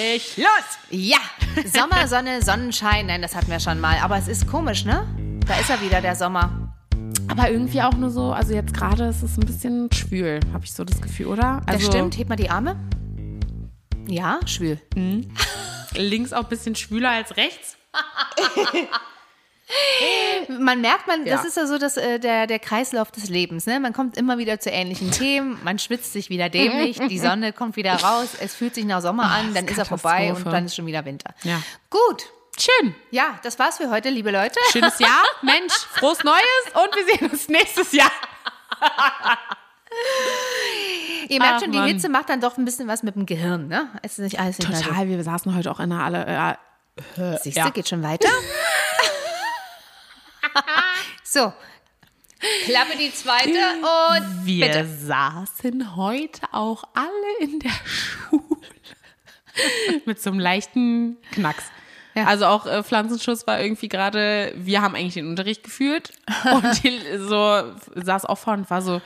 [0.00, 0.46] fertig, los!
[0.90, 1.18] Ja,
[1.72, 3.06] Sommer, Sonne, Sonnenschein.
[3.06, 3.98] Nein, das hatten wir schon mal.
[4.02, 5.06] Aber es ist komisch, ne?
[5.46, 6.74] Da ist er wieder, der Sommer.
[7.28, 10.72] Aber irgendwie auch nur so, also jetzt gerade ist es ein bisschen schwül, habe ich
[10.72, 11.62] so das Gefühl, oder?
[11.66, 12.16] Das Also stimmt.
[12.18, 12.76] Hebt mal die Arme.
[14.08, 14.80] Ja, schwül.
[15.94, 17.76] links auch ein bisschen schwüler als rechts.
[20.48, 21.48] Man merkt, man, das Ja.
[21.48, 23.66] ist ja so das, äh, der, der Kreislauf des Lebens.
[23.66, 23.78] Ne?
[23.80, 27.76] Man kommt immer wieder zu ähnlichen Themen, man schwitzt sich wieder dämlich, die Sonne kommt
[27.76, 30.74] wieder raus, es fühlt sich nach Sommer an, dann ist er vorbei und dann ist
[30.74, 31.34] schon wieder Winter.
[31.42, 31.62] Ja.
[31.90, 32.24] Gut,
[32.58, 32.94] Schön.
[33.10, 34.58] ja, das war's für heute, liebe Leute.
[34.72, 35.22] Schönes Jahr.
[35.42, 36.34] Mensch, frohes Neues
[36.74, 38.10] und wir sehen uns nächstes Jahr.
[41.28, 41.88] Ihr merkt Ach, schon, die Mann.
[41.88, 43.68] Hitze macht dann doch ein bisschen was mit dem Gehirn.
[43.68, 43.88] Ne?
[44.02, 46.56] Es ist nicht alles Total, wir saßen heute auch in einer alle.
[47.16, 47.38] Äh.
[47.42, 47.70] Siehst du, Ja.
[47.70, 48.28] geht schon weiter.
[51.32, 51.52] so,
[52.64, 54.84] Klappe die zweite und wir bitte.
[54.84, 58.42] saßen heute auch alle in der Schule.
[60.06, 61.66] Mit so einem leichten Knacks.
[62.14, 62.24] Ja.
[62.24, 66.10] Also auch äh, Pflanzenschutz war irgendwie gerade, wir haben eigentlich den Unterricht geführt
[66.52, 69.00] und die so saß auch vorne und war so,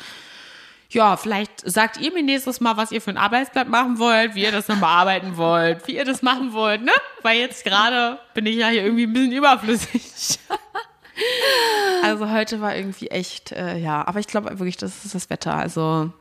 [0.89, 4.45] ja, vielleicht sagt ihr mir nächstes Mal, was ihr für ein Arbeitsblatt machen wollt, wie
[4.45, 6.93] ihr das dann bearbeiten wollt, wie ihr das machen wollt, ne?
[7.21, 10.39] Weil jetzt gerade bin ich ja hier irgendwie ein bisschen überflüssig.
[12.05, 15.55] Also heute war irgendwie echt, äh, ja, aber ich glaube wirklich, das ist das Wetter.
[15.55, 16.13] Also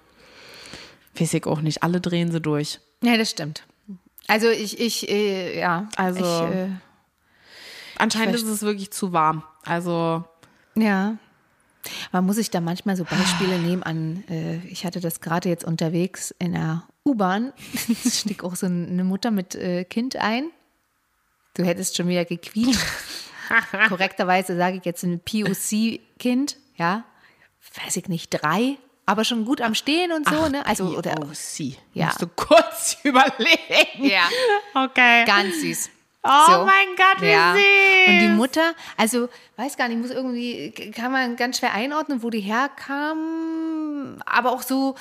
[1.17, 1.83] weiß ich auch nicht.
[1.83, 2.79] Alle drehen sie durch.
[3.03, 3.63] Ja, das stimmt.
[4.27, 6.69] Also ich, ich, äh, ja, Also- ich, äh,
[7.97, 9.43] Anscheinend ist es wirklich zu warm.
[9.65, 10.23] Also
[10.75, 11.17] Ja.
[12.13, 15.65] Man muss sich da manchmal so Beispiele nehmen an, äh, ich hatte das gerade jetzt
[15.65, 17.51] unterwegs in der U-Bahn.
[18.09, 20.45] Stieg auch so eine Mutter mit äh, Kind ein.
[21.55, 22.79] Du hättest schon wieder gequietscht.
[23.89, 27.03] Korrekterweise sage ich jetzt ein POC-Kind, ja.
[27.85, 30.65] Weiß ich nicht, drei, aber schon gut am Stehen und so, ne?
[30.65, 31.77] Also, oder, oh, sie.
[31.93, 32.07] Ja.
[32.07, 34.03] Musst du kurz überlegen.
[34.05, 34.27] ja,
[34.75, 35.25] Okay.
[35.25, 35.89] ganz süß.
[36.25, 36.65] Oh So.
[36.65, 37.53] mein Gott, wie Ja.
[37.53, 38.07] süß.
[38.07, 39.27] Und die Mutter, also
[39.57, 44.61] weiß gar nicht, muss irgendwie, kann man ganz schwer einordnen, wo die herkam, aber auch
[44.61, 44.95] so,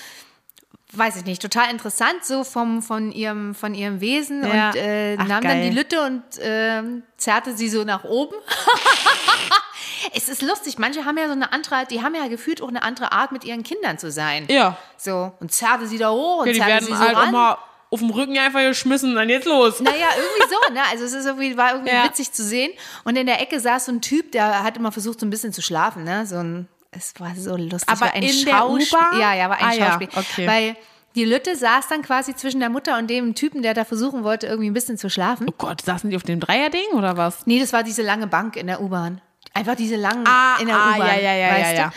[0.95, 4.69] weiß ich nicht, total interessant, so vom, von, ihrem, von ihrem Wesen Ja.
[4.71, 5.71] und äh, Ach, nahm dann geil.
[5.71, 8.35] die Lütte und ähm, zerrte sie so nach oben.
[10.15, 12.83] es ist lustig, manche haben ja so eine andere, die haben ja gefühlt auch eine
[12.83, 14.47] andere Art, mit ihren Kindern zu sein.
[14.49, 14.77] Ja.
[14.97, 17.29] So, und zerrte sie da hoch und ja die zerrte werden sie so halt ran.
[17.29, 17.59] auch mal
[17.91, 19.81] auf dem Rücken einfach geschmissen und dann jetzt los.
[19.81, 20.81] Naja, irgendwie so, ne?
[20.91, 22.05] Also es ist irgendwie, war irgendwie Ja.
[22.05, 22.73] witzig zu sehen.
[23.05, 25.53] Und in der Ecke saß so ein Typ, der hat immer versucht, so ein bisschen
[25.53, 26.25] zu schlafen, ne?
[26.27, 27.89] So ein, es war so lustig.
[27.89, 28.69] Aber ein in der.
[28.69, 29.21] U-Bahn?
[29.21, 30.09] Ja, ja, war ein Ah, ja, Schauspiel.
[30.15, 30.47] okay.
[30.47, 30.77] Weil
[31.15, 34.47] die Lütte saß dann quasi zwischen der Mutter und dem Typen, der da versuchen wollte,
[34.47, 35.47] irgendwie ein bisschen zu schlafen.
[35.51, 37.47] Oh Gott, saßen die auf dem Dreierding oder was?
[37.47, 39.21] Nee, das war diese lange Bank in der U-Bahn.
[39.55, 41.07] Einfach diese langen Ah, in der ah, U-Bahn.
[41.09, 41.93] ja, ja, ja, weißt ja,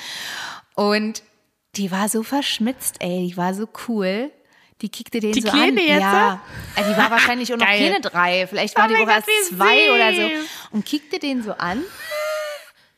[0.75, 0.81] du?
[0.81, 1.23] Und
[1.75, 3.27] die war so verschmitzt, ey.
[3.29, 4.31] Die war so cool.
[4.81, 5.87] Die kickte den Die so Kleine an.
[5.87, 6.01] jetzt?
[6.01, 6.41] Ja.
[6.75, 8.45] Also die war wahrscheinlich auch noch keine drei.
[8.47, 10.27] Vielleicht war Oh die auch erst zwei oder so.
[10.35, 10.49] süß.
[10.71, 11.81] Und kickte den so an.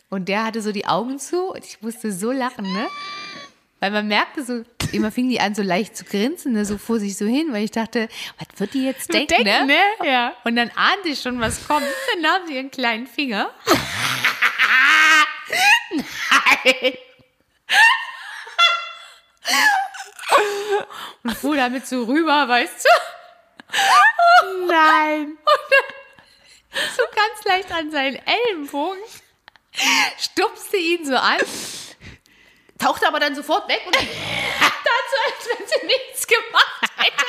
[0.09, 1.51] Und der hatte so die Augen zu.
[1.51, 2.88] Und ich musste so lachen, ne?
[3.79, 7.00] Weil man merkte so, immer fing die an so leicht zu grinsen, ne, so vor
[7.00, 8.09] sich so hin, weil ich dachte,
[8.40, 9.78] was wird die jetzt denken, Denken, ne?
[10.01, 10.09] ne?
[10.09, 10.34] Ja.
[10.46, 11.85] Und dann ahnte ich schon, was kommt.
[12.13, 13.51] Dann nahm sie ihren kleinen Finger.
[21.23, 22.90] Und fuhr damit so rüber, weißt du?
[24.67, 25.38] Nein.
[26.96, 29.00] So ganz leicht an seinen Ellenbogen.
[30.19, 31.38] Stupste ihn so an.
[32.79, 34.73] Tauchte aber dann sofort weg und dann tat
[35.11, 37.25] so, als wenn sie nichts gemacht hätte.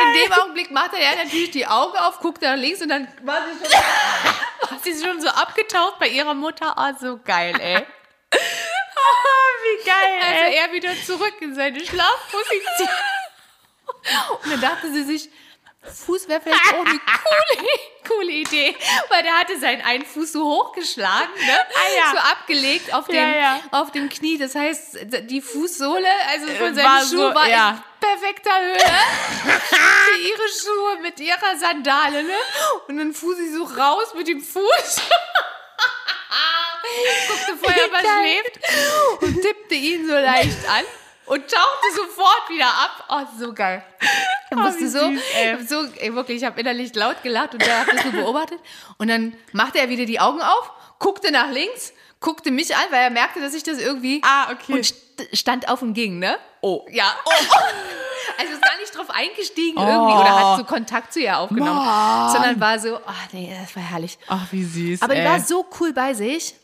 [0.00, 3.42] In dem Augenblick machte er natürlich die Augen auf, guckte nach links und dann war
[3.46, 3.70] sie schon,
[4.70, 6.74] war sie schon so abgetaucht bei ihrer Mutter.
[6.78, 7.86] Oh, so geil, ey.
[8.32, 10.56] Wie geil, Also ey.
[10.56, 12.88] er wieder zurück in seine Schlafposition.
[14.42, 15.28] Und dann dachte sie sich,
[15.82, 17.68] Fuß wäre vielleicht auch eine coole,
[18.08, 18.76] coole Idee,
[19.08, 21.58] weil der hatte seinen einen Fuß so hochgeschlagen, ne?
[21.74, 22.10] Ah, ja.
[22.12, 23.60] so abgelegt auf dem, Ja, ja.
[23.72, 24.38] auf dem Knie.
[24.38, 24.98] Das heißt,
[25.28, 27.70] die Fußsohle, also von Äh, seinen war Schuhen, so- war ja.
[27.70, 28.78] in perfekter Höhe.
[28.78, 32.34] Für ihre Schuhe mit ihrer Sandale, ne?
[32.88, 34.62] Und dann fuhr sie so raus mit dem Fuß.
[37.28, 40.84] Guckte vorher, was schläft und tippte ihn so leicht an
[41.26, 43.04] und tauchte sofort wieder ab.
[43.08, 43.82] Oh, so geil.
[44.50, 45.20] Ich musste wie so, süß,
[45.60, 48.58] ich so, ey, wirklich, ich habe innerlich laut gelacht und der hat das so beobachtet.
[48.98, 53.02] Und dann machte er wieder die Augen auf, guckte nach links, guckte mich an, weil
[53.04, 54.72] er merkte, dass ich das irgendwie Ah, okay.
[54.74, 54.96] und st
[55.34, 56.38] stand auf und ging, ne?
[56.62, 56.84] Oh.
[56.90, 57.14] Ja.
[57.24, 57.56] Oh, oh.
[58.38, 62.58] Also ist gar nicht drauf eingestiegen irgendwie oder hat so Kontakt zu ihr aufgenommen, sondern
[62.60, 64.18] war so, oh nee, das war herrlich.
[64.26, 65.02] Ach, wie süß.
[65.02, 65.26] Aber die ey.
[65.26, 66.54] war so cool bei sich.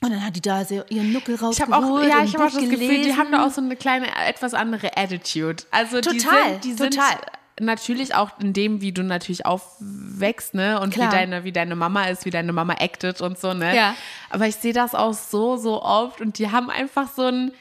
[0.00, 1.74] Und dann hat die da ihren Nuckel Ich rausgeholt.
[1.74, 3.16] habe auch, ja, ich habe auch das Gefühl, die gelesen.
[3.18, 5.64] haben da auch so eine kleine, etwas andere Attitude.
[5.72, 7.16] Also die Total, sind, die sind total.
[7.60, 10.80] natürlich auch in dem, wie du natürlich aufwächst, ne?
[10.80, 11.08] Und Klar.
[11.10, 13.74] wie deine, wie deine Mama ist, wie deine Mama actet und so, ne?
[13.74, 13.94] Ja.
[14.30, 17.52] Aber ich sehe das auch so, so oft und die haben einfach so ein,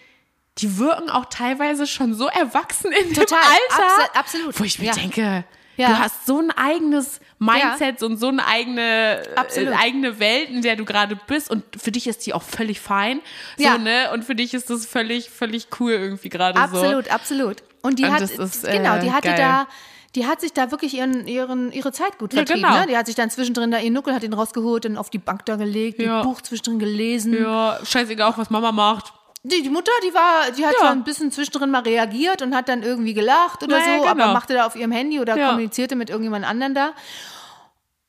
[0.59, 3.83] die wirken auch teilweise schon so erwachsen in Total, dem Alter.
[4.03, 4.59] abso- absolut.
[4.59, 4.93] Wo ich mir Ja.
[4.93, 5.43] denke,
[5.77, 5.89] Ja.
[5.89, 10.75] du hast so ein eigenes Mindset und so eine eigene, äh, eigene Welt, in der
[10.75, 13.21] du gerade bist und für dich ist die auch völlig fein.
[13.57, 13.77] So, Ja.
[13.77, 14.11] ne?
[14.13, 16.63] Und für dich ist das völlig, völlig cool irgendwie gerade so.
[16.77, 17.57] Absolut, absolut.
[17.83, 19.37] Und die Und hat, ist, genau, äh, die hatte geil.
[19.37, 19.67] da,
[20.15, 22.63] die hat sich da wirklich ihren, ihren, ihre Zeit gut Ja, vertrieben.
[22.63, 22.79] genau.
[22.81, 22.87] Ne?
[22.87, 25.45] Die hat sich dann zwischendrin da ihren Nuckel, hat ihn rausgeholt, dann auf die Bank
[25.45, 26.21] da gelegt, Ja.
[26.21, 27.33] ein Buch zwischendrin gelesen.
[27.39, 29.13] Ja, scheißegal, auch was Mama macht.
[29.49, 30.91] Die, die Mutter, die war, die hat Ja.
[30.91, 34.23] ein bisschen zwischendrin mal reagiert und hat dann irgendwie gelacht oder Naja, so, genau.
[34.23, 35.47] aber machte da auf ihrem Handy oder Ja.
[35.49, 36.93] kommunizierte mit irgendjemand anderen da.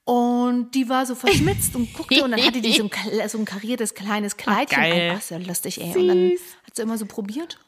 [0.05, 3.45] Und die war so verschmitzt und guckte und dann hatte die so ein, so ein
[3.45, 4.81] kariertes kleines Kleidchen.
[4.81, 5.11] geil.
[5.11, 5.17] an.
[5.17, 5.97] Ach, ist ja lustig, ey.
[5.97, 6.41] Und dann Süß.
[6.67, 7.59] hat sie immer so probiert,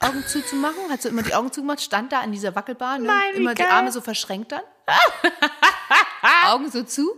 [0.00, 3.12] Augen zuzumachen, hat sie immer die Augen zugemacht, stand da an dieser Wackelbahn, ne?
[3.34, 3.70] Immer die geil.
[3.70, 4.62] Arme so verschränkt dann.
[6.46, 7.12] Augen so zu.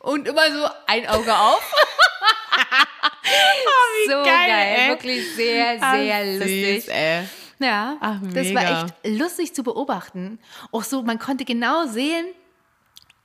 [0.00, 1.74] Und immer so ein Auge auf.
[4.06, 6.94] wie so geil, geil, wirklich sehr, sehr süß, lustig.
[6.94, 7.24] ey.
[7.62, 10.38] Ja, Ach, das war echt lustig zu beobachten.
[10.72, 12.26] Auch so, man konnte genau sehen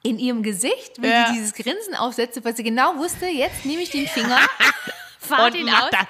[0.04, 1.30] in ihrem Gesicht, wie Ja.
[1.30, 4.38] die dieses Grinsen aufsetzte, weil sie genau wusste, jetzt nehme ich den Finger,
[5.20, 6.02] fahr Und den aus das.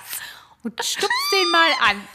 [0.63, 2.07] und stupst den mal an.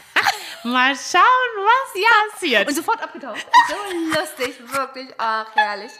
[0.63, 1.21] Mal schauen,
[1.57, 2.67] was passiert.
[2.67, 3.45] Und sofort abgetaucht.
[3.67, 3.75] So
[4.19, 5.07] lustig, wirklich.
[5.17, 5.91] Ach, herrlich.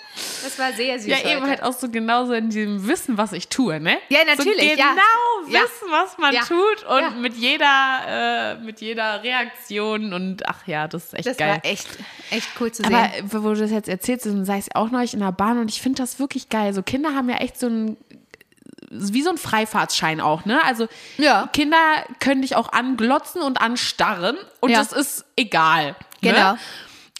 [0.44, 1.08] Das war sehr süß.
[1.08, 1.50] ja, eben heute.
[1.50, 3.98] halt auch so genauso in diesem Wissen, was ich tue, ne?
[4.10, 5.62] Ja, natürlich, So genau Ja.
[5.62, 6.42] wissen, was man Ja.
[6.42, 7.10] tut und Ja.
[7.12, 11.50] mit jeder, äh, mit jeder Reaktion und ach ja, das ist echt Das geil.
[11.64, 11.88] war echt,
[12.30, 12.94] echt cool zu sehen.
[12.94, 13.10] Aber
[13.44, 15.82] wo du das jetzt erzählst, dann sei es auch neulich in der Bahn und ich
[15.82, 16.74] finde das wirklich geil.
[16.74, 17.98] So Kinder haben ja echt so ein
[18.92, 20.64] wie so ein Freifahrtsschein auch, ne?
[20.66, 21.50] Also Ja.
[21.54, 21.78] Kinder
[22.20, 24.80] können dich auch anglotzen und anstarren und Ja.
[24.80, 25.96] das ist egal.
[26.22, 26.54] Genau.
[26.54, 26.60] Ne?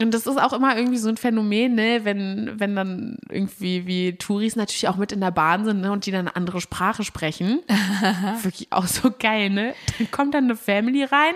[0.02, 4.16] Und das ist auch immer irgendwie so ein Phänomen, ne, wenn, wenn dann irgendwie wie
[4.16, 7.04] Touris natürlich auch mit in der Bahn sind, ne, und die dann eine andere Sprache
[7.04, 7.60] sprechen.
[8.42, 9.76] Wirklich auch so geil, ne?
[10.00, 11.36] Dann kommt dann eine Family rein,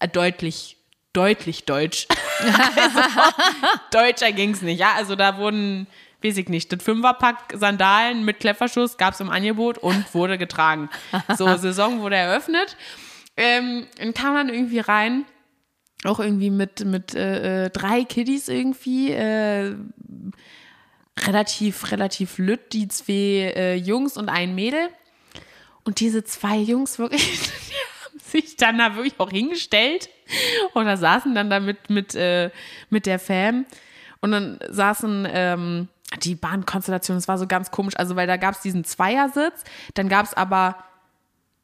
[0.00, 0.76] äh, deutlich,
[1.12, 2.08] deutlich deutsch.
[2.76, 3.00] also,
[3.92, 4.94] deutscher ging's nicht, ja.
[4.96, 5.86] Also da wurden,
[6.24, 10.88] weiß ich nicht, das Fünferpack Sandalen mit Klefferschuss gab's im Angebot und wurde getragen.
[11.36, 12.76] So, Saison wurde eröffnet.
[13.36, 15.24] Ähm, und kam dann irgendwie rein
[16.04, 19.74] auch irgendwie mit, mit äh, äh, drei Kiddies irgendwie, äh,
[21.26, 24.88] relativ, relativ lütt, die zwei äh, Jungs und ein Mädel.
[25.84, 30.08] Und diese zwei Jungs wirklich, die haben sich dann da wirklich auch hingestellt
[30.74, 32.50] oder saßen dann da mit, mit, äh,
[32.90, 33.66] mit der Fam.
[34.20, 35.88] Und dann saßen ähm,
[36.22, 39.64] die Bahnkonstellation, das war so ganz komisch, also weil da gab es diesen Zweiersitz,
[39.94, 40.76] dann gab es aber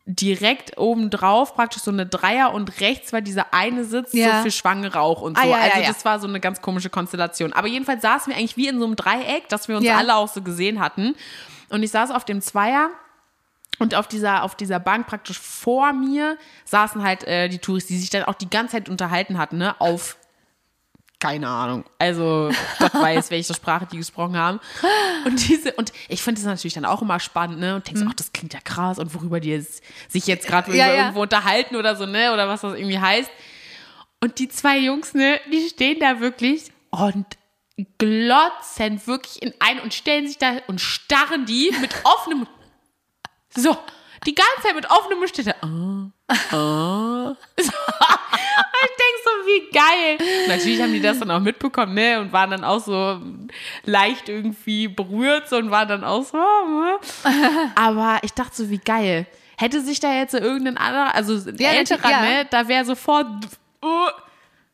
[0.07, 4.39] direkt oben drauf praktisch so eine Dreier und rechts war dieser eine Sitz Ja.
[4.39, 5.43] so für Schwangere auch und so.
[5.43, 5.89] Ah, ja, also ja.
[5.89, 7.53] das war so eine ganz komische Konstellation.
[7.53, 10.29] Aber jedenfalls saßen wir eigentlich wie in so einem Dreieck, dass wir uns alle auch
[10.29, 11.15] so gesehen hatten.
[11.69, 12.91] Und ich saß auf dem Zweier
[13.79, 17.99] und auf dieser, auf dieser Bank praktisch vor mir saßen halt äh, die Touris, die
[17.99, 19.81] sich dann auch die ganze Zeit unterhalten hatten, ne?
[19.81, 20.17] Auf
[21.21, 21.85] keine Ahnung.
[21.99, 24.59] Also, Gott weiß, welche Sprache die gesprochen haben.
[25.25, 27.77] Und diese, und ich finde das natürlich dann auch immer spannend, ne?
[27.77, 30.77] Und denkst, ach, das klingt ja krass und worüber die jetzt, sich jetzt gerade Mhm.
[30.77, 30.95] Ja, ja.
[31.03, 32.33] irgendwo unterhalten oder so, ne?
[32.33, 33.31] Oder was das irgendwie heißt.
[34.21, 37.27] Und die zwei Jungs, ne, die stehen da wirklich und
[37.99, 42.47] glotzen wirklich in ein und stellen sich da und starren die mit offenem
[43.57, 43.77] so,
[44.27, 45.55] die ganze Zeit mit offenem Mund steht da.
[45.63, 46.11] Ah,
[46.57, 47.37] ah.
[47.59, 47.73] So.
[47.73, 48.97] Und
[49.51, 50.19] wie geil.
[50.49, 52.21] Natürlich haben die das dann auch mitbekommen, ne?
[52.21, 53.21] Und waren dann auch so
[53.85, 56.37] leicht irgendwie berührt so, und waren dann auch so.
[56.39, 57.31] ah, ah.
[57.75, 59.27] Aber ich dachte so, wie geil.
[59.59, 62.21] Hätte sich da jetzt so irgendein anderer, also ein Ja, älterer, ja.
[62.23, 62.47] ne?
[62.51, 63.27] Da wäre sofort.
[63.85, 64.09] Uh.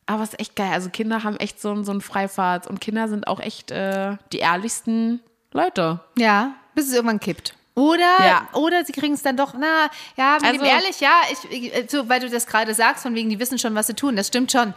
[0.07, 0.71] Aber es ist echt geil.
[0.73, 4.39] Also Kinder haben echt so, so einen Freifahrt und Kinder sind auch echt äh, die
[4.39, 5.21] ehrlichsten
[5.53, 6.01] Leute.
[6.17, 7.55] Ja, bis es irgendwann kippt.
[7.77, 8.49] Oder, Ja.
[8.55, 12.21] oder sie kriegen es dann doch, na, ja, Also- ehrlich, ja, ich, ich, so, weil
[12.21, 14.73] du das gerade sagst, von wegen, die wissen schon, was sie tun, das stimmt schon.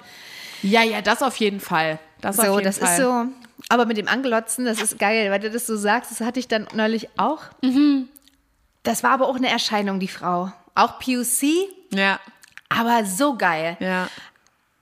[0.61, 1.97] Ja, ja, das auf jeden Fall.
[2.19, 2.89] Das auf So, jeden das Fall.
[2.89, 3.25] ist so,
[3.69, 6.49] aber mit dem Anglotzen, das ist geil, weil du das so sagst, das hatte ich
[6.49, 7.43] dann neulich auch.
[7.61, 8.09] Mhm.
[8.83, 10.51] Das war aber auch eine Erscheinung, die Frau.
[10.75, 12.19] Auch POC, Ja,
[12.67, 13.77] aber so geil.
[13.79, 14.09] ja.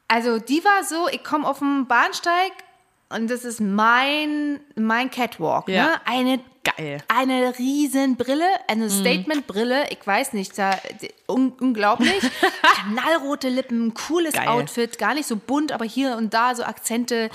[0.07, 2.51] Also die war so, ich komme auf den Bahnsteig
[3.09, 5.67] und das ist mein, mein Catwalk.
[5.69, 5.83] Ja.
[5.86, 5.91] Ne?
[6.05, 6.39] Eine,
[6.75, 7.01] Geil.
[7.07, 8.89] eine riesen Brille, eine Mhm.
[8.89, 10.77] Statement-Brille, ich weiß nicht, da,
[11.27, 12.19] un, unglaublich.
[12.91, 14.47] Knallrote Lippen, cooles Geil.
[14.47, 17.29] Outfit, gar nicht so bunt, aber hier und da so Akzente.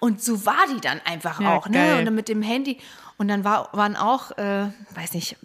[0.00, 1.68] Und so war die dann einfach Ja, auch.
[1.68, 1.78] Ne?
[1.78, 1.98] geil.
[1.98, 2.78] Und dann mit dem Handy.
[3.18, 5.36] Und dann war, waren auch, äh, weiß nicht,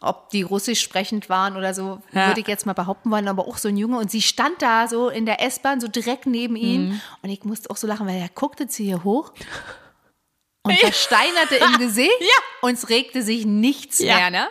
[0.00, 2.26] ob die russisch sprechend waren oder so, Ja.
[2.28, 3.96] würde ich jetzt mal behaupten wollen, aber auch so ein Junge.
[3.98, 6.88] Und sie stand da so in der S-Bahn, so direkt neben ihm.
[6.90, 7.00] Mhm.
[7.22, 9.32] Und ich musste auch so lachen, weil er guckte zu ihr hoch
[10.64, 12.26] und versteinerte im Gesicht Ja.
[12.62, 14.16] und es regte sich nichts Ja.
[14.16, 14.30] mehr.
[14.30, 14.48] Ne?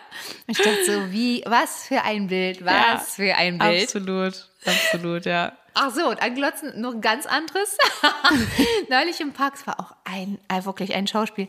[0.47, 2.97] Ich dachte so, wie, was für ein Bild, was Ja.
[2.99, 3.83] für ein Bild.
[3.83, 5.53] Absolut, absolut, ja.
[5.75, 7.77] Ach so, und anglotzen noch ein ganz anderes.
[8.89, 11.47] Neulich im Park, es war auch ein, äh, wirklich ein Schauspiel.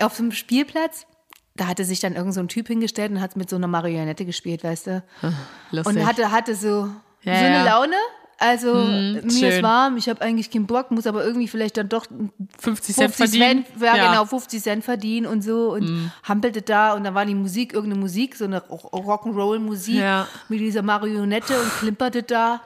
[0.00, 1.06] Auf dem Spielplatz,
[1.56, 4.24] da hatte sich dann irgend so ein Typ hingestellt und hat mit so einer Marionette
[4.24, 5.02] gespielt, weißt du.
[5.72, 5.94] Lustig.
[5.96, 6.88] Und hatte, hatte so,
[7.22, 7.64] Ja, so eine.
[7.64, 7.96] Laune.
[8.38, 9.62] Also, mir ist schön.
[9.62, 12.04] warm, ich habe eigentlich keinen Bock, muss aber irgendwie vielleicht dann doch
[12.58, 13.64] 50 Cent 50 verdienen.
[13.64, 16.12] Cent, ja, genau, 50 Cent verdienen und so und Mhm.
[16.22, 20.28] hampelte da und dann war die Musik, irgendeine Musik, so eine Rock- Rock'n'Roll-Musik Ja.
[20.50, 22.60] mit dieser Marionette und klimperte da.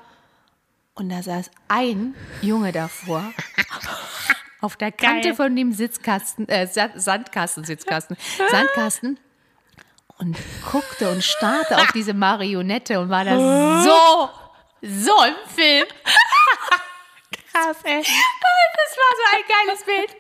[0.94, 3.22] Und da saß ein Junge davor.
[4.60, 5.34] Auf der Kante Geil.
[5.36, 8.16] von dem Sitzkasten, äh, Sa- Sandkasten, Sitzkasten,
[8.50, 9.18] Sandkasten
[10.18, 10.36] und
[10.70, 14.28] guckte und starrte auf diese Marionette und war da so,
[14.82, 15.86] so im Film.
[17.52, 18.02] Krass, ey.
[18.82, 20.10] Das war so ein geiles Bild.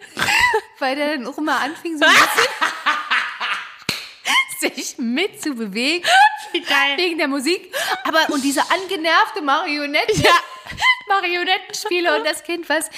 [0.78, 2.12] Weil der dann auch immer anfing, so ein
[4.60, 6.08] bisschen sich mitzubewegen.
[6.52, 6.96] geil.
[6.96, 7.72] Wegen der Musik.
[8.04, 10.12] Aber, und diese angenervte Marionette.
[10.20, 10.34] Ja.
[11.08, 12.88] Marionettenspiele und das Kind, was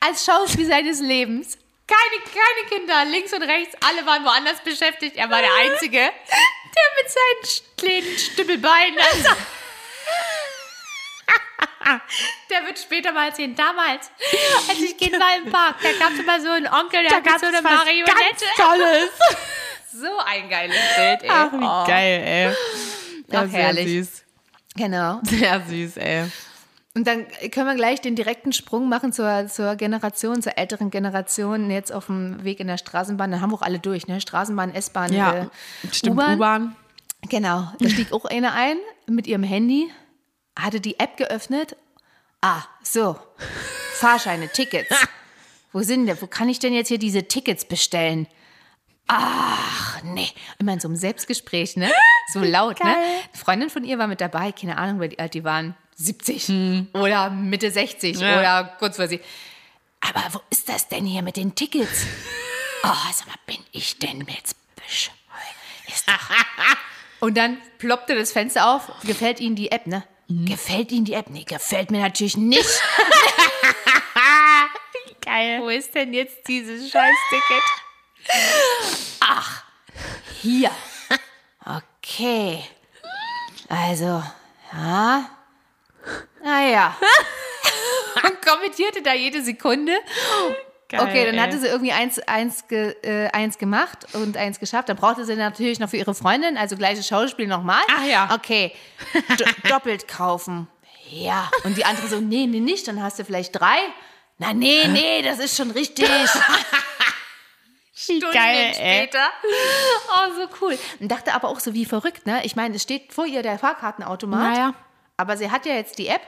[0.00, 1.56] als Schauspiel seines Lebens.
[1.86, 5.16] Keine, keine Kinder, links und rechts, alle waren woanders beschäftigt.
[5.16, 6.12] Er war der Einzige, der
[6.96, 7.44] mit seinen
[7.76, 8.98] kleinen Stümmelbeinen.
[8.98, 9.28] Also,
[12.50, 13.54] der wird später mal erzählen.
[13.54, 14.10] Damals,
[14.68, 17.32] als ich Kind war im Park, da gab es immer so einen Onkel, der Da
[17.32, 18.12] hat so eine Marionette.
[18.14, 19.10] ganz Tolles.
[19.92, 21.28] So ein geiles Bild, ey.
[21.32, 21.84] Ach, wie Oh.
[21.84, 22.44] geil, ey.
[23.32, 24.06] Ja, Ach, sehr herrlich.
[24.08, 24.22] süß.
[24.76, 25.18] Genau.
[25.24, 26.26] Sehr süß, ey.
[26.94, 31.72] Und dann können wir gleich den direkten Sprung machen zur, zur Generation, zur älteren Generation,
[31.72, 33.32] jetzt auf dem Weg in der Straßenbahn.
[33.32, 34.20] Dann haben wir auch alle durch, ne?
[34.20, 35.48] Straßenbahn, S-Bahn, Ja,
[36.04, 36.08] äh.
[36.08, 36.76] U-Bahn.
[37.28, 38.76] Genau, da stieg auch eine ein
[39.08, 39.90] mit ihrem Handy,
[40.58, 41.76] hatte die App geöffnet.
[42.40, 43.18] Ah, so,
[43.94, 44.94] Fahrscheine, Tickets.
[45.72, 48.26] Wo sind denn, wo kann ich denn jetzt hier diese Tickets bestellen?
[49.06, 50.28] Ach, nee.
[50.58, 51.92] Immer in so einem Selbstgespräch, ne?
[52.32, 52.90] So laut, ne?
[52.92, 52.96] Geil.
[53.32, 55.76] Eine Freundin von ihr war mit dabei, keine Ahnung, wie alt die waren.
[55.94, 58.38] 70 oder Mitte 60 Ja.
[58.40, 59.20] oder kurz vor sie.
[60.00, 62.04] Aber wo ist das denn hier mit den Tickets?
[62.82, 65.14] Oh, sag mal, bin ich denn jetzt bescheuert?
[67.20, 68.90] Und dann ploppte das Fenster auf.
[69.04, 70.02] Gefällt Ihnen die App, ne?
[70.30, 71.28] Gefällt Ihnen die App?
[71.28, 72.64] Nee, gefällt mir natürlich nicht.
[75.20, 75.60] Geil.
[75.60, 77.62] Wo ist denn jetzt dieses Scheißticket?
[79.18, 79.64] Ach,
[80.40, 80.70] hier.
[81.64, 82.62] Okay.
[83.68, 84.22] Also,
[84.72, 85.30] ja.
[86.44, 86.96] Naja.
[88.24, 89.98] Und kommentierte da jede Sekunde.
[90.90, 91.40] Geil, okay, dann ey.
[91.40, 94.88] hatte sie irgendwie eins, eins, ge, äh, eins gemacht und eins geschafft.
[94.88, 97.80] Dann brauchte sie natürlich noch für ihre Freundin, also gleiches Schauspiel nochmal.
[97.88, 98.28] Ach ja.
[98.34, 98.72] Okay,
[99.38, 100.66] Do doppelt kaufen.
[101.08, 101.48] Ja.
[101.62, 103.78] Und die andere so, nee, nee, nicht, dann hast du vielleicht drei.
[104.38, 106.08] Na, nee, nee, das ist schon richtig.
[108.08, 109.04] Wie geil, ey.
[109.04, 109.28] später.
[110.08, 110.78] Oh, so cool.
[110.98, 112.40] Und dachte aber auch so wie verrückt, ne?
[112.44, 114.54] Ich meine, es steht vor ihr der Fahrkartenautomat.
[114.54, 114.74] Naja.
[115.16, 116.22] Aber sie hat ja jetzt die App.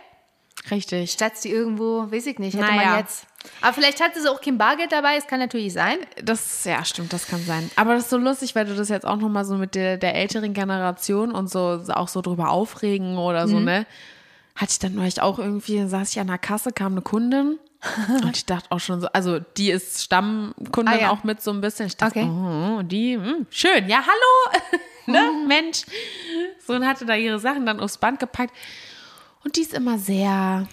[0.71, 1.11] Richtig.
[1.11, 2.91] Statt sie irgendwo, weiß ich nicht, hätte Naja.
[2.91, 3.27] man jetzt.
[3.61, 5.97] Aber vielleicht hatte sie auch kein Bargeld dabei, es kann natürlich sein.
[6.23, 7.69] Das, ja, stimmt, das kann sein.
[7.75, 10.15] Aber das ist so lustig, weil du das jetzt auch nochmal so mit der, der
[10.15, 13.87] älteren Generation und so auch so drüber aufregen oder so, ne?
[14.55, 17.59] Hatte ich dann neulich auch irgendwie, saß ich an der Kasse, kam eine Kundin
[18.23, 21.11] und ich dachte auch schon so, also die ist Stammkundin Ah, ja.
[21.11, 21.87] auch mit so ein bisschen.
[21.87, 22.29] Ich dachte, Okay.
[22.29, 25.83] oh, die, hm, schön, ja, hallo, ne, Mensch.
[26.65, 28.55] So und hatte da ihre Sachen dann aufs Band gepackt.
[29.45, 30.67] Und die ist immer sehr,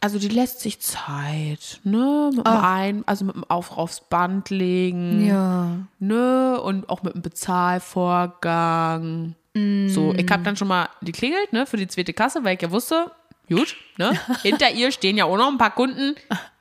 [0.00, 2.30] also die lässt sich Zeit, ne?
[2.34, 5.78] Mit dem Ein, also mit dem Auf aufs Band legen, Ja.
[5.98, 6.60] ne?
[6.60, 9.34] Und auch mit dem Bezahlvorgang.
[9.54, 12.70] So, ich habe dann schon mal geklingelt, ne, für die zweite Kasse, weil ich ja
[12.70, 13.10] wusste,
[13.50, 14.18] gut, ne?
[14.42, 16.14] Hinter ihr stehen ja auch noch ein paar Kunden,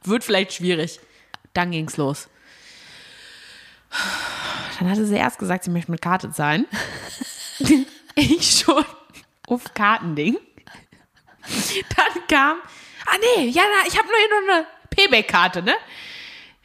[0.03, 0.99] wird vielleicht schwierig.
[1.53, 2.27] Dann ging's los.
[4.79, 6.65] Dann hatte sie erst gesagt, sie möchte mit Karte zahlen.
[8.15, 8.83] ich schon
[9.47, 10.37] auf Kartending.
[11.96, 12.58] Dann kam,
[13.05, 15.75] ah nee, ja, na, ich habe nur hier noch eine Payback-Karte, ne?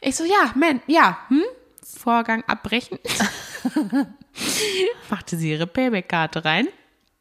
[0.00, 1.44] Ich so, ja, man, ja, hm?
[1.82, 2.98] Vorgang abbrechen.
[5.10, 6.68] Machte sie ihre Payback-Karte rein.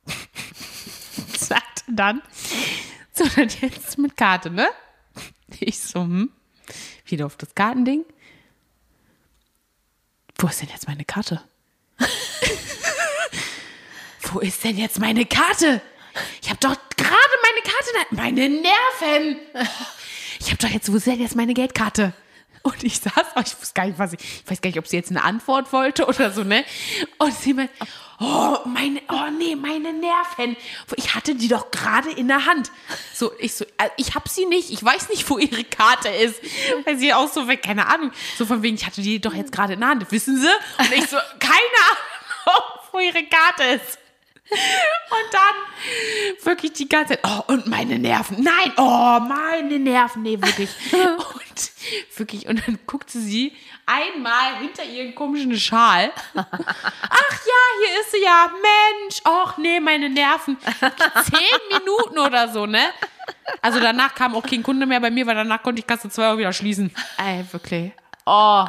[1.38, 2.22] Sagte dann,
[3.14, 4.68] so, dann jetzt mit Karte, ne?
[5.60, 6.32] Ich so, hm?
[7.06, 8.04] Wieder auf das Kartending.
[10.38, 11.42] Wo ist denn jetzt meine Karte?
[14.32, 15.82] Wo ist denn jetzt meine Karte?
[16.42, 16.76] Ich habe doch
[17.66, 18.08] Karte.
[18.12, 19.40] Meine Nerven.
[20.40, 22.14] Ich habe doch jetzt, wo ist denn jetzt meine Geldkarte?
[22.66, 24.98] Und ich saß, ich weiß gar nicht, was ich, ich weiß gar nicht, ob sie
[24.98, 26.66] jetzt eine Antwort wollte oder so, ne?
[27.20, 27.70] Und sie meint,
[28.20, 30.58] oh, meine, oh nee, meine Nerven.
[30.96, 32.72] Ich hatte die doch gerade in der Hand.
[33.14, 36.42] So, ich so, äh, ich hab sie nicht, ich weiß nicht, wo ihre Karte ist.
[36.86, 39.74] Weil sie auch so, keine Ahnung, so von wegen, ich hatte die doch jetzt gerade
[39.74, 40.50] in der Hand, wissen sie?
[40.80, 41.54] Und ich so, keine
[42.48, 44.00] Ahnung, wo ihre Karte ist.
[44.50, 50.40] Und dann wirklich die ganze Zeit, oh, und meine Nerven, nein, oh, meine Nerven, nee,
[50.40, 50.70] wirklich.
[50.92, 51.72] Und
[52.18, 56.12] wirklich, und dann guckte sie einmal hinter ihren komischen Schal.
[56.34, 60.58] Ach ja, hier ist sie ja, Mensch, ach nee, meine Nerven.
[60.60, 62.84] Zehn Minuten oder so, ne?
[63.62, 66.28] Also danach kam auch kein Kunde mehr bei mir, weil danach konnte ich Kasse 2
[66.28, 66.94] Euro wieder schließen.
[67.18, 67.92] Ey, wirklich.
[68.26, 68.66] Oh,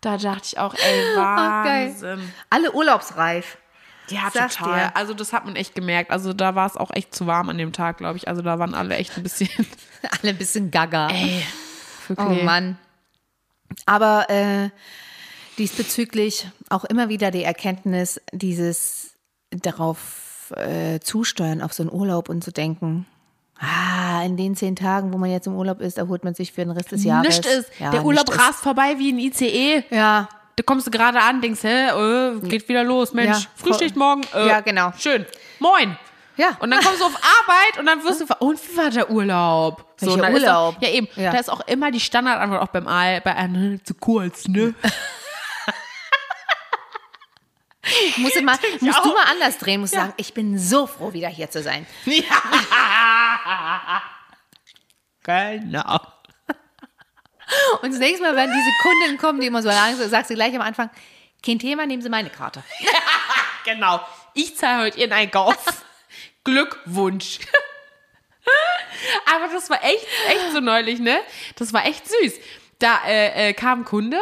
[0.00, 2.18] da dachte ich auch, ey, Wahnsinn.
[2.18, 2.28] Okay.
[2.50, 3.56] Alle urlaubsreif.
[4.10, 4.88] Ja, Sag total.
[4.88, 4.96] Dir.
[4.96, 6.10] Also das hat man echt gemerkt.
[6.10, 8.28] Also da war es auch echt zu warm an dem Tag, glaube ich.
[8.28, 9.48] Also da waren alle echt ein bisschen.
[10.22, 11.08] alle ein bisschen gaga.
[11.08, 11.42] Ey.
[12.16, 12.78] Oh Mann.
[13.86, 14.70] Aber äh,
[15.58, 19.14] diesbezüglich auch immer wieder die Erkenntnis, dieses
[19.50, 23.06] darauf äh, zusteuern, auf so einen Urlaub und zu denken,
[23.60, 26.60] Ah, in den zehn Tagen, wo man jetzt im Urlaub ist, erholt man sich für
[26.60, 27.38] den Rest des Jahres.
[27.38, 27.70] Nicht ist.
[27.80, 29.82] Ja, der Urlaub rast vorbei wie ein ICE.
[29.90, 33.94] Ja, da kommst du gerade an, denkst, hä, äh, geht wieder los, Mensch, ja, Frühstück
[33.94, 34.22] morgen.
[34.34, 34.92] Äh, ja, genau.
[34.98, 35.24] Schön.
[35.60, 35.96] Moin.
[36.36, 36.56] Ja.
[36.58, 39.84] Und dann kommst du auf Arbeit und dann wirst du, und wie war der Urlaub?
[39.96, 40.76] So, Welcher Urlaub?
[40.76, 41.06] Auch, ja, eben.
[41.14, 41.30] Ja.
[41.30, 44.74] Da ist auch immer die Standardantwort, auch beim Aal, bei einem, zu kurz, ne?
[48.16, 50.00] musst du, mal, musst du mal anders drehen, musst ja.
[50.00, 51.86] sagen, ich bin so froh, wieder hier zu sein.
[52.04, 52.24] Ja.
[55.22, 56.00] genau.
[57.82, 60.34] Und das nächste Mal, wenn diese Kunden kommen, die immer so lang sind, sagst du
[60.34, 60.90] gleich am Anfang,
[61.44, 62.62] kein Thema, nehmen Sie meine Karte.
[63.64, 64.00] genau.
[64.34, 65.84] Ich zahle heute Ihren Einkauf.
[66.44, 67.40] Glückwunsch.
[69.26, 71.18] Aber das war echt, echt so neulich, ne?
[71.56, 72.34] Das war echt süß.
[72.78, 74.18] Da äh, äh, kam ein Kunde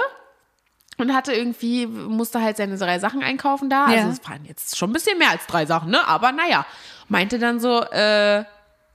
[0.98, 3.84] und hatte irgendwie, musste halt seine drei Sachen einkaufen da.
[3.84, 6.06] Also es waren jetzt schon ein bisschen mehr als drei Sachen, ne?
[6.08, 6.66] Aber naja,
[7.08, 8.44] meinte dann so, äh,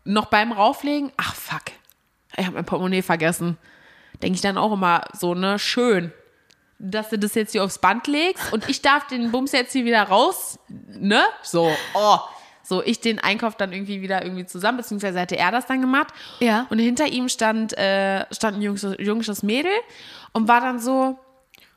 [0.03, 1.63] noch beim Rauflegen, ach fuck,
[2.35, 3.57] ich habe mein Portemonnaie vergessen
[4.21, 6.11] denke ich dann auch immer so, ne, schön,
[6.79, 9.85] dass du das jetzt hier aufs Band legst und ich darf den Bums jetzt hier
[9.85, 11.21] wieder raus, ne?
[11.43, 12.17] So, oh.
[12.63, 16.13] So, ich den Einkauf dann irgendwie wieder irgendwie zusammen, beziehungsweise hatte er das dann gemacht.
[16.39, 16.67] Ja.
[16.69, 19.71] Und hinter ihm stand, äh, stand ein junges, junges Mädel
[20.31, 21.19] und war dann so,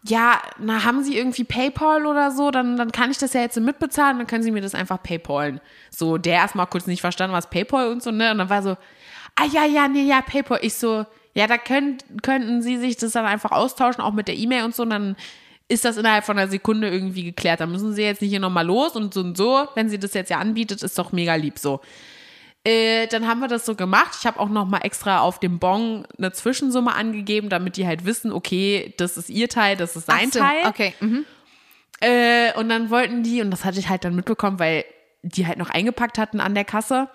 [0.07, 2.51] ja, na, haben Sie irgendwie PayPal oder so?
[2.51, 5.61] Dann, dann kann ich das ja jetzt mitbezahlen, dann können Sie mir das einfach PayPalen.
[5.91, 8.31] So, der erstmal kurz nicht verstanden, was PayPal und so, ne?
[8.31, 8.77] Und dann war so,
[9.35, 10.59] ah ja, ja, nee, ja, PayPal.
[10.61, 14.37] Ich so, ja, da könnt, könnten sie sich das dann einfach austauschen, auch mit der
[14.37, 15.17] E-Mail und so, und dann
[15.69, 17.61] ist das innerhalb von einer Sekunde irgendwie geklärt.
[17.61, 19.67] Da müssen sie jetzt nicht hier nochmal los und so und so.
[19.75, 21.81] Wenn sie das jetzt ja anbietet, ist doch mega lieb so.
[22.65, 24.17] Äh, dann haben wir das so gemacht.
[24.19, 28.33] Ich habe auch nochmal extra auf dem Bon eine Zwischensumme angegeben, damit die halt wissen,
[28.33, 30.67] okay, das ist ihr Teil, das ist sein so, Teil.
[30.67, 30.95] Okay.
[31.01, 31.25] Mhm.
[32.01, 34.85] Äh, und dann wollten die, und das hatte ich halt dann mitbekommen, weil
[35.23, 37.09] die halt noch eingepackt hatten an der Kasse.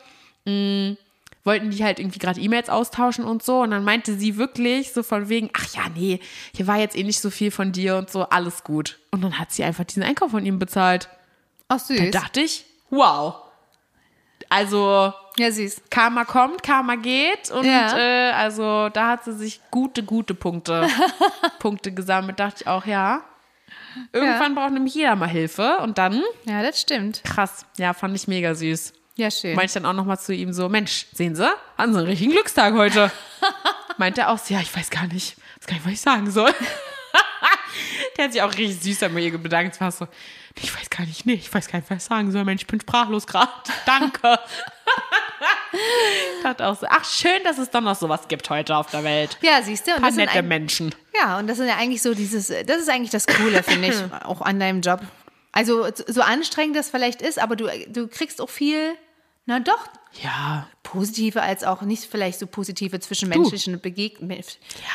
[0.45, 0.97] Mh, mm,
[1.43, 3.61] wollten die halt irgendwie gerade E-Mails austauschen und so.
[3.61, 6.19] Und dann meinte sie wirklich so von wegen, ach ja, nee,
[6.55, 8.99] hier war jetzt eh nicht so viel von dir und so, alles gut.
[9.11, 11.09] Und dann hat sie einfach diesen Einkauf von ihm bezahlt.
[11.67, 12.11] Ach süß.
[12.11, 13.35] Da dachte ich, wow.
[14.49, 15.83] Also, ja, süß.
[15.89, 17.51] Karma kommt, Karma geht.
[17.51, 17.97] Und ja.
[17.97, 20.87] äh, also da hat sie sich gute, gute Punkte,
[21.59, 22.39] Punkte gesammelt.
[22.39, 23.23] Dachte ich auch, ja.
[24.11, 24.61] Irgendwann ja.
[24.61, 25.77] braucht nämlich jeder mal Hilfe.
[25.77, 26.21] Und dann.
[26.45, 27.23] Ja, das stimmt.
[27.23, 27.65] Krass.
[27.77, 28.93] Ja, fand ich mega süß.
[29.19, 29.53] Ja, schön.
[29.53, 31.45] Meinte ich dann auch nochmal zu ihm so, Mensch, sehen Sie,
[31.77, 33.11] hatten Sie einen richtigen Glückstag heute.
[33.97, 36.53] Meinte er auch, ja, ich weiß gar nicht, weiß gar nicht, was ich sagen soll.
[38.17, 39.81] Der hat sich auch richtig süß an mir bedankt.
[39.81, 40.07] War so,
[40.55, 42.45] ich weiß gar nicht, nee, ich weiß gar nicht, was ich sagen soll.
[42.45, 43.51] Mensch, ich bin sprachlos gerade.
[43.85, 44.39] Danke.
[46.37, 49.03] ich dachte auch so, ach, schön, dass es doch noch sowas gibt heute auf der
[49.03, 49.37] Welt.
[49.41, 49.95] Ja, siehst du.
[49.95, 50.95] Ein paar nette Menschen.
[51.13, 53.95] Ja, und das sind ja eigentlich so dieses, das ist eigentlich das Coole, finde ich,
[54.23, 55.01] auch an deinem Job.
[55.51, 58.95] Also so anstrengend das vielleicht ist, aber du, du kriegst auch viel
[59.45, 59.87] na doch.
[60.21, 60.67] Ja.
[60.83, 64.43] Positive als auch nicht vielleicht so positive zwischenmenschlichen Begegnungen.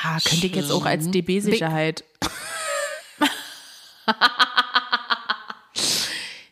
[0.03, 2.05] Ja, könnte ich jetzt auch als DB-Sicherheit.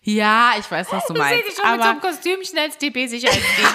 [0.03, 1.33] ja, ich weiß, was du meinst.
[1.33, 3.75] Ich sehe dich schon aber mit so einem Kostümchen als DB-Sicherheitsdienst.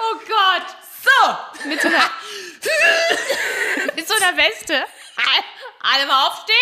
[0.00, 0.66] oh Gott.
[1.02, 1.68] So.
[1.68, 1.98] Mit so einer,
[3.96, 4.84] mit so einer Weste.
[5.80, 6.56] Alle mal aufstehen.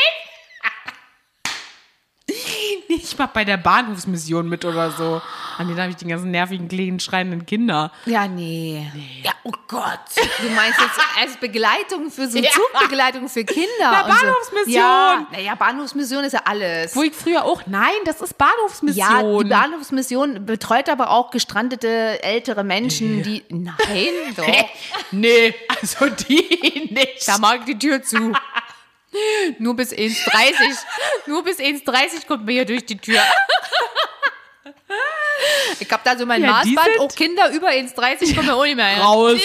[3.07, 5.21] Ich mach bei der Bahnhofsmission mit oder so.
[5.59, 7.91] An denen habe ich die ganzen nervigen, kleinen, schreienden Kinder.
[8.05, 8.91] Ja, nee.
[9.23, 10.01] Ja, oh Gott.
[10.43, 12.51] Du meinst jetzt als Begleitung für so Ja.
[12.51, 13.67] Zugbegleitung für Kinder.
[13.81, 14.19] Na, und so.
[14.19, 14.75] Bahnhofsmission.
[14.75, 16.95] Ja, naja, Bahnhofsmission ist ja alles.
[16.95, 18.97] Wo ich früher auch, nein, das ist Bahnhofsmission.
[18.97, 23.43] Ja, die Bahnhofsmission betreut aber auch gestrandete ältere Menschen, die.
[23.49, 23.75] Nein,
[24.37, 24.47] doch.
[25.11, 27.27] nee, also die nicht.
[27.27, 28.33] Da mag die Tür zu.
[29.59, 30.77] Nur bis 1,30.
[31.27, 33.21] Nur bis 1,30 kommt man hier durch die Tür.
[35.81, 37.01] Ich hab da so mein Ja, Maßband.
[37.01, 39.03] Auch Kinder über 1,30 kommen ja auch nicht mehr hin.
[39.03, 39.41] Raus.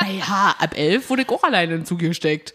[0.00, 2.54] naja, ab elf wurde ich auch alleine in den Zug gesteckt.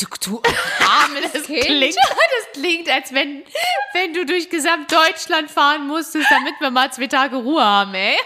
[0.00, 0.42] Du, du
[0.80, 1.64] armes Kind.
[1.64, 3.44] klingt- das klingt, als wenn,
[3.92, 8.16] wenn du durch gesamt Deutschland fahren musstest, damit wir mal zwei Tage Ruhe haben, ey.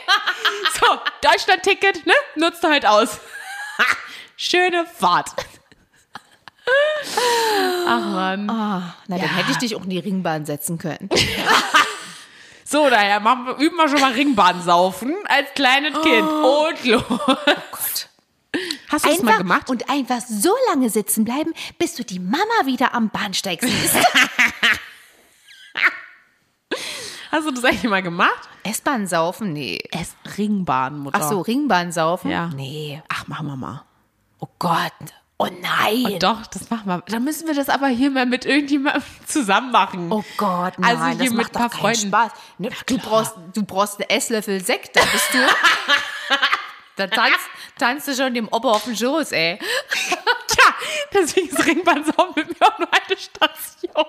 [0.81, 0.87] So,
[1.23, 2.15] Deutschland-Ticket, ne?
[2.37, 3.19] Nutzt du halt aus.
[4.37, 5.31] Schöne Fahrt.
[7.87, 8.47] Ach man.
[8.47, 11.09] Na, dann hätte ich dich auch in die Ringbahn setzen können.
[12.69, 16.27] So, daher machen, üben wir schon mal Ringbahn saufen als kleines Kind.
[16.27, 17.05] Und los.
[17.07, 18.09] Gott.
[18.89, 19.71] Hast du das mal gemacht?
[19.71, 23.95] und einfach so lange sitzen bleiben, bis du die Mama wieder am Bahnsteig siehst.
[27.31, 28.49] Hast du das eigentlich mal gemacht?
[28.65, 29.53] S-Bahn saufen?
[29.53, 29.79] Nee.
[29.93, 31.21] Es Ringbahn, Mutter.
[31.21, 32.31] Ach so, Ringbahn saufen?
[32.33, 32.49] Ja.
[32.49, 33.01] Nee.
[33.09, 33.85] Ach, machen wir mal.
[34.41, 34.93] Oh Gott.
[35.39, 36.19] Oh nein.
[36.19, 37.03] Doch, das machen wir.
[37.09, 40.11] Dann müssen wir das aber hier mal mit irgendjemandem zusammen machen.
[40.11, 42.09] Oh Gott, nein, Also hier das mit macht ein paar doch keinen Freunden.
[42.09, 42.33] Spaß.
[42.59, 45.39] Ne, du, brauchst, du brauchst einen Esslöffel Sekt, da bist du.
[46.97, 47.41] da tanzt,
[47.79, 49.59] tanzt du schon dem Opa auf den Schoß, ey.
[50.49, 50.75] Tja,
[51.13, 54.05] deswegen ist saufen mit mir auch nur eine Station.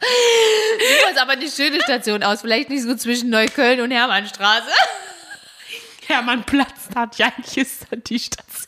[0.00, 2.40] Das ist aber eine schöne Station aus.
[2.42, 4.70] Vielleicht nicht so zwischen Neukölln und Hermannstraße.
[6.10, 8.66] Hermannplatz, Tatjantje ist dann die Station.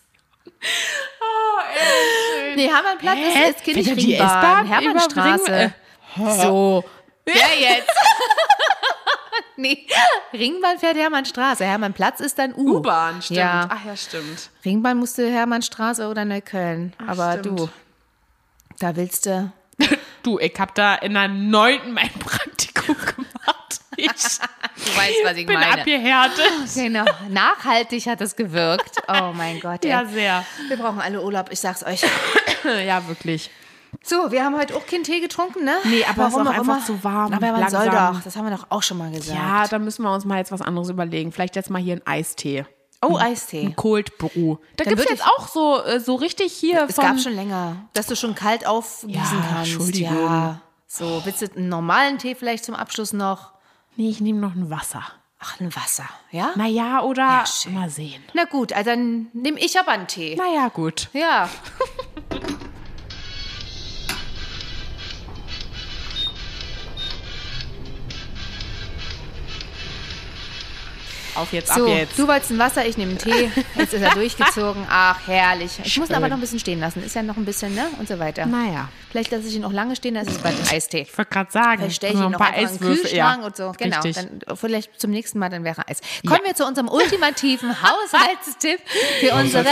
[1.20, 2.56] Oh, ey.
[2.56, 3.50] Nee, Hermannplatz Hä?
[3.50, 4.28] ist, ist Kind Fährt ja die Ringbahn.
[4.28, 5.74] S-Bahn Hermannstraße.
[6.42, 6.84] so.
[7.24, 7.90] Wer jetzt?
[9.56, 9.86] nee,
[10.32, 11.64] Ringbahn fährt Hermannstraße.
[11.64, 12.76] Hermannplatz ist dann U.
[12.76, 13.38] U-Bahn, stimmt.
[13.38, 13.68] Ja.
[13.68, 14.50] Ach ja, stimmt.
[14.64, 16.92] Ringbahn musste Hermannstraße oder Neukölln.
[17.06, 17.60] Aber stimmt.
[17.60, 17.68] du,
[18.78, 19.52] da willst du.
[20.22, 23.80] Du, ich hab da in der neunten mein Praktikum gemacht.
[23.96, 24.12] Ich
[24.92, 25.78] Du weißt, was ich bin meine.
[25.80, 26.44] abgehärtet.
[26.74, 29.00] Genau, nachhaltig hat es gewirkt.
[29.08, 29.90] Oh mein Gott, ey.
[29.90, 30.44] Ja, sehr.
[30.68, 32.02] Wir brauchen alle Urlaub, ich sag's euch.
[32.86, 33.50] Ja, wirklich.
[34.04, 35.74] So, wir haben heute auch keinen Tee getrunken, ne?
[35.84, 36.84] Nee, aber es ist auch einfach immer.
[36.84, 38.14] zu warm, Aber man soll langsam.
[38.14, 39.36] doch, das haben wir doch auch schon mal gesagt.
[39.36, 41.32] Ja, da müssen wir uns mal jetzt was anderes überlegen.
[41.32, 42.64] Vielleicht jetzt mal hier einen Eistee.
[43.04, 43.72] oh, Eistee.
[43.76, 44.56] Cold Brew.
[44.76, 47.04] Da Dann gibt's würd jetzt auch so, äh, so richtig hier Es von...
[47.04, 49.72] gab schon länger, dass du schon kalt aufgießen Ja, kannst.
[49.72, 50.16] Entschuldigung.
[50.24, 50.60] Ja.
[50.86, 53.52] So, willst du einen normalen Tee vielleicht zum Abschluss noch?
[53.96, 55.02] Nee, ich nehme noch ein Wasser.
[55.38, 56.52] Ach, ein Wasser, ja?
[56.54, 57.74] Naja, oder schön.
[57.74, 58.22] mal sehen.
[58.32, 60.36] Na gut, also dann nehme ich aber einen Tee.
[60.36, 61.08] Naja, gut.
[61.12, 61.48] Ja.
[71.34, 72.18] Auf jetzt, So, ab jetzt.
[72.18, 73.50] du wolltest ein Wasser, ich nehme einen Tee.
[73.74, 74.86] Jetzt ist er durchgezogen.
[74.90, 75.78] Ach, herrlich.
[75.82, 76.30] Ich muss ihn aber Schön.
[76.30, 77.02] noch ein bisschen stehen lassen.
[77.02, 77.86] Ist ja noch ein bisschen, ne?
[77.98, 78.44] Und so weiter.
[78.44, 78.88] Naja.
[79.10, 81.02] Vielleicht lasse ich ihn auch lange stehen, dann ist es bald ein Eistee.
[81.02, 82.74] Ich wollte gerade sagen, Vielleicht stelle ich so ihn ein noch paar einfach in den
[82.76, 83.02] Eiswürfel.
[83.02, 83.46] Kühlschrank ja.
[83.46, 83.72] und so.
[83.78, 84.00] Genau.
[84.02, 86.00] Dann vielleicht zum nächsten Mal, dann wäre Eis.
[86.26, 88.80] Kommen wir zu unserem ultimativen Haushaltstipp
[89.20, 89.64] für unsere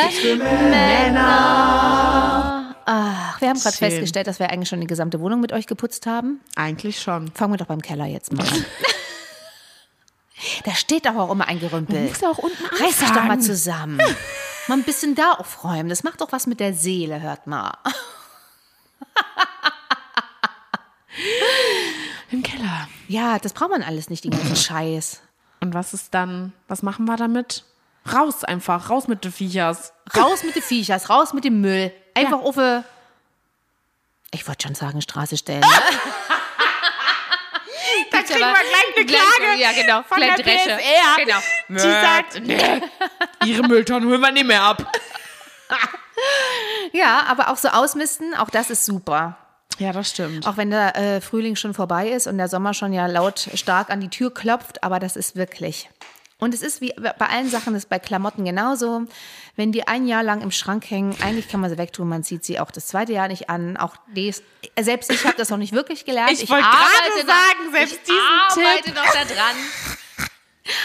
[1.31, 2.75] Männer.
[2.87, 3.89] Ach, wir haben gerade Schön.
[3.91, 6.41] festgestellt, dass wir eigentlich schon die gesamte Wohnung mit euch geputzt haben.
[6.57, 7.31] Eigentlich schon.
[7.35, 8.65] Fangen wir doch beim Keller jetzt mal an.
[10.65, 12.09] da steht aber auch immer ein Gerümpel.
[12.09, 13.43] Muss ja auch unten Reiß dich doch mal anfangen.
[13.43, 14.01] zusammen.
[14.69, 15.89] Mal ein bisschen da aufräumen.
[15.89, 17.77] Das macht doch was mit der Seele, hört mal.
[22.31, 22.89] Im Keller.
[23.09, 25.21] Ja, das braucht man alles nicht, den ganzen Scheiß.
[25.61, 27.65] Und was ist dann, was machen wir damit?
[28.13, 29.93] Raus einfach, raus mit den Viechers.
[30.17, 31.93] Raus mit den Viechers, raus mit dem Müll.
[32.15, 32.85] Einfach auf eine,
[34.33, 35.61] ich wollte schon sagen, Straße stellen.
[35.61, 35.67] Ne?
[38.31, 40.03] Kriegen wir gleich eine Klage Ja, genau.
[40.03, 40.77] von der Dresche.
[40.79, 41.25] PSR.
[41.25, 41.39] Genau.
[41.69, 42.83] Die sagt, nee,
[43.45, 44.91] ihre Mülltonnen holen wir nicht mehr ab.
[46.93, 49.37] Ja, aber auch so ausmisten, auch das ist super.
[49.79, 50.47] Ja, das stimmt.
[50.47, 53.89] Auch wenn der äh, Frühling schon vorbei ist und der Sommer schon ja laut stark
[53.89, 55.89] an die Tür klopft, aber das ist wirklich.
[56.41, 59.03] Und es ist wie bei allen Sachen, das ist bei Klamotten genauso.
[59.57, 62.45] Wenn die ein Jahr lang im Schrank hängen, eigentlich kann man sie wegtun, man zieht
[62.45, 63.77] sie auch das zweite Jahr nicht an.
[63.77, 64.43] Auch dies,
[64.81, 66.33] selbst ich habe das noch nicht wirklich gelernt.
[66.33, 68.95] Ich wollte arbeite gerade sagen, selbst ich diesen arbeite Tipp.
[68.95, 69.57] noch da dran.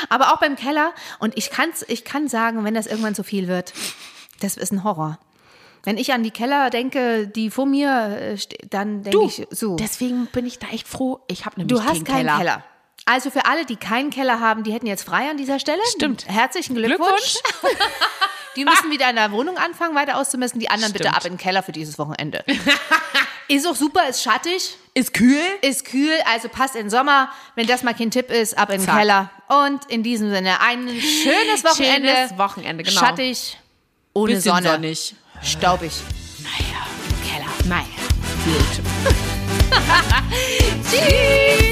[0.10, 0.94] Aber auch beim Keller.
[1.20, 3.74] Und ich, kann's, ich kann sagen, wenn das irgendwann zu viel wird,
[4.41, 5.20] das ist ein Horror.
[5.84, 9.76] Wenn ich an die Keller denke, die vor mir, äh, ste- dann denke ich so.
[9.76, 11.20] deswegen bin ich da echt froh.
[11.28, 12.63] Ich habe nämlich Du hast keinen keinen Keller.
[13.06, 15.82] Also für alle, die keinen Keller haben, die hätten jetzt frei an dieser Stelle.
[15.96, 16.28] Stimmt.
[16.28, 17.36] Herzlichen Glückwunsch.
[17.62, 17.76] Glückwunsch.
[18.56, 20.60] die müssen wieder in der Wohnung anfangen, weiter auszumessen.
[20.60, 21.04] Die anderen Stimmt.
[21.04, 22.44] bitte ab in den Keller für dieses Wochenende.
[23.48, 24.76] ist auch super, ist schattig.
[24.96, 25.38] Ist kühl.
[25.62, 27.30] Ist kühl, also passt in Sommer.
[27.54, 29.30] Wenn das mal kein Tipp ist, ab in den Keller.
[29.50, 32.10] Und in diesem Sinne, ein schönes Wochenende.
[32.10, 33.00] Schönes Wochenende, genau.
[33.00, 33.60] Schattig,
[34.13, 34.72] ohne Bisschen Sonne.
[34.72, 35.15] sonnig.
[35.44, 35.91] Staubig.
[36.41, 37.52] Naja, im Keller.
[37.65, 37.86] Naja.
[38.46, 38.82] Gut.
[40.89, 41.64] Tschüss.